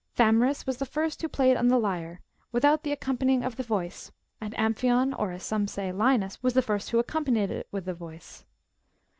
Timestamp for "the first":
0.77-1.21, 6.55-6.89